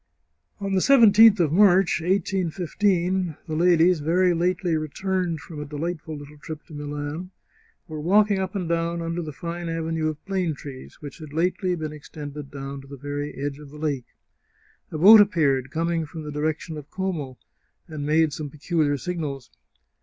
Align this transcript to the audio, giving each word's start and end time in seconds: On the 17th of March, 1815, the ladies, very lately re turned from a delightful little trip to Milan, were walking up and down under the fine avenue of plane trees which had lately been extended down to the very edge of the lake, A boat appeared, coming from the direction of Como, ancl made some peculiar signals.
On 0.59 0.73
the 0.73 0.79
17th 0.79 1.39
of 1.39 1.51
March, 1.51 2.01
1815, 2.01 3.37
the 3.45 3.55
ladies, 3.55 3.99
very 3.99 4.33
lately 4.33 4.75
re 4.75 4.87
turned 4.87 5.41
from 5.41 5.59
a 5.59 5.63
delightful 5.65 6.17
little 6.17 6.39
trip 6.39 6.65
to 6.65 6.73
Milan, 6.73 7.29
were 7.87 8.01
walking 8.01 8.39
up 8.39 8.55
and 8.55 8.67
down 8.67 9.03
under 9.03 9.21
the 9.21 9.31
fine 9.31 9.69
avenue 9.69 10.07
of 10.07 10.25
plane 10.25 10.55
trees 10.55 10.99
which 11.01 11.19
had 11.19 11.33
lately 11.33 11.75
been 11.75 11.93
extended 11.93 12.49
down 12.49 12.81
to 12.81 12.87
the 12.87 12.97
very 12.97 13.35
edge 13.35 13.59
of 13.59 13.69
the 13.69 13.77
lake, 13.77 14.15
A 14.89 14.97
boat 14.97 15.21
appeared, 15.21 15.69
coming 15.69 16.07
from 16.07 16.23
the 16.23 16.31
direction 16.31 16.77
of 16.77 16.89
Como, 16.89 17.37
ancl 17.87 18.01
made 18.01 18.33
some 18.33 18.49
peculiar 18.49 18.97
signals. 18.97 19.51